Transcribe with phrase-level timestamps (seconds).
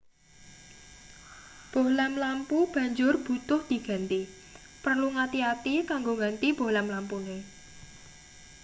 [1.71, 4.21] bohlam lampu banjur butuh diganti
[4.83, 7.37] perlu ngati-ati kanggo ngganti bohlam lampune